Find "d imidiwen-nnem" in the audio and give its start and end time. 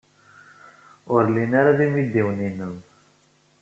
1.77-2.75